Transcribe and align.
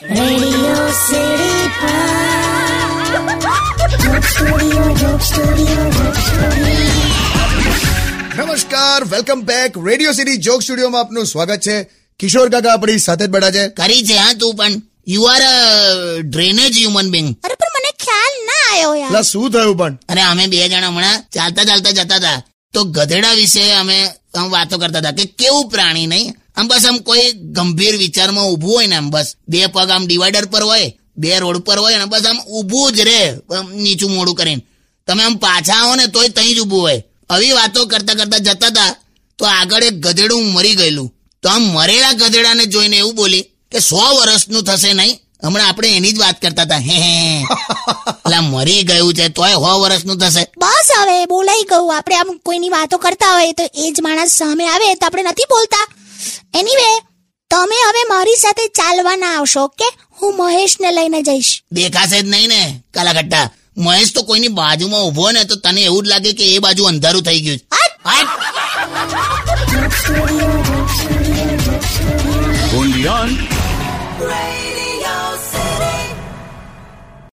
Radio 0.00 0.76
city 1.06 1.60
Studio. 5.20 5.80
નમસ્કાર 8.36 9.04
welcome 9.04 9.40
back 9.40 9.76
radio 9.86 10.12
city 10.12 10.36
joke 10.36 10.62
સ્ટુડિયોમાં 10.62 11.00
આપનું 11.00 11.26
સ્વાગત 11.26 11.60
છે. 11.60 11.76
કિશોર 12.20 12.48
કાકા 12.48 12.72
આપણી 12.72 12.98
સાથે 12.98 13.26
જ 13.26 13.28
બેઠા 13.28 13.50
છે. 13.50 13.68
કરી 13.68 14.02
છે 14.04 14.16
હા 14.16 14.32
તું 14.32 14.56
પણ. 14.56 14.82
You 15.06 15.22
are 15.24 15.42
a 15.42 15.54
drainage 16.22 16.76
human 16.76 17.10
being 17.10 17.28
અરે 17.44 17.54
પણ 17.54 17.72
મને 17.76 17.90
ખ્યાલ 18.04 18.34
ના 18.48 18.64
આવ્યો 18.72 18.94
યાર. 18.94 19.22
શું 19.22 19.50
થયું 19.52 19.76
પણ? 19.76 19.98
અરે 20.08 20.22
અમે 20.22 20.46
બે 20.46 20.68
જણા 20.68 20.88
હમણાં 20.88 21.24
ચાલતા 21.32 21.64
ચાલતા 21.64 21.90
જતા 21.90 22.16
હતા. 22.16 22.42
તો 22.74 22.84
ગધેડા 22.84 23.34
વિશે 23.34 23.72
અમે 23.72 23.98
વાતો 24.50 24.78
કરતા 24.78 24.98
હતા 24.98 25.12
કે 25.12 25.24
કેવું 25.24 25.68
પ્રાણી 25.70 26.06
નહીં? 26.06 26.34
આમ 26.56 26.68
બસ 26.68 26.86
આમ 26.86 26.98
કોઈ 26.98 27.32
ગંભીર 27.56 27.94
વિચારમાં 27.96 28.46
ઊભું 28.46 28.74
હોય 28.74 28.86
ને 28.86 28.96
આમ 28.96 29.10
બસ. 29.10 29.28
બે 29.48 29.66
પગ 29.66 29.90
આમ 29.90 30.06
ડિવાઈડર 30.06 30.46
પર 30.46 30.62
હોય, 30.62 30.88
બે 31.16 31.38
રોડ 31.38 31.58
પર 31.58 31.78
હોય 31.78 31.98
ને 31.98 32.04
બસ 32.04 32.26
આમ 32.26 32.38
ઊભું 32.48 32.92
જ 32.92 33.00
રે 33.00 33.18
નીચું 33.74 34.10
મોડું 34.10 34.34
કરીને. 34.34 34.62
તમે 35.08 35.22
આમ 35.22 35.36
પાછા 35.36 35.78
આવો 35.82 35.94
ને 35.96 36.06
તોય 36.06 36.28
ત્યાં 36.28 36.54
જ 36.54 36.60
ઊભું 36.60 36.80
હોય. 36.80 36.98
આવી 37.30 37.52
વાતો 37.52 37.86
કરતા 37.86 38.14
કરતા 38.14 38.38
જતા 38.38 38.66
હતા 38.66 38.92
તો 39.38 39.44
આગળ 39.46 39.82
એક 39.82 39.96
ગધેડું 40.06 40.52
મરી 40.52 40.74
ગયેલું. 40.74 41.08
તો 41.42 41.48
આમ 41.48 41.62
મરેલા 41.74 42.12
ગધેડાને 42.12 42.64
જોઈને 42.66 42.96
એવું 42.96 43.14
બોલી 43.14 43.44
કે 43.72 43.78
સો 43.80 44.00
વર્ષનું 44.16 44.62
થશે 44.62 44.92
નહીં 44.92 45.16
હમણાં 45.44 45.68
આપણે 45.68 45.88
એની 45.96 46.12
જ 46.12 46.18
વાત 46.18 46.40
કરતા 46.42 46.62
હતા 46.62 46.80
હે 46.88 46.96
હે 47.04 47.44
એટલે 48.08 48.38
મરી 48.40 48.82
ગયું 48.82 49.14
છે 49.14 49.28
તોય 49.28 49.56
સો 49.64 49.70
વર્ષનું 49.82 50.18
થશે. 50.18 50.42
બસ 50.58 50.88
હવે 50.98 51.16
બોલાઈ 51.26 51.64
ગયું. 51.70 51.96
આપણે 51.96 52.16
આમ 52.16 52.30
કોઈની 52.46 52.68
વાતો 52.68 52.96
કરતા 52.98 53.32
હોય 53.32 53.52
તો 53.52 53.64
એ 53.74 53.92
જ 53.92 53.96
માણસ 54.00 54.32
સામે 54.40 54.64
આવે 54.68 54.94
તો 54.94 55.06
આપણે 55.06 55.22
નથી 55.22 55.48
બોલતા. 55.50 55.86
એનીવે 56.58 56.90
તમે 57.50 57.78
હવે 57.86 58.02
મારી 58.08 58.38
સાથે 58.42 58.64
ચાલવા 58.66 59.16
ના 59.16 59.32
આવશો 59.38 59.62
કે 59.68 59.88
હું 60.22 60.36
મહેશને 60.36 60.90
લઈને 60.92 61.20
જઈશ. 61.22 61.50
દેખાશે 61.72 62.18
જ 62.22 62.28
નહીં 62.28 62.48
ને 62.48 62.60
કાલાકટ્ટા 62.94 63.46
મહેશ 63.76 64.12
તો 64.14 64.22
કોઈની 64.22 64.48
બાજુમાં 64.48 65.02
ઊભો 65.02 65.30
ને 65.30 65.44
તો 65.44 65.56
તને 65.56 65.80
એવું 65.82 66.02
જ 66.04 66.06
લાગે 66.08 66.32
કે 66.32 66.44
એ 66.54 66.58
બાજુ 66.58 66.82
અંધારું 66.84 67.22
થઈ 67.22 67.40
ગયું 67.40 67.58
છે. 67.58 67.64
હટ! 67.76 68.30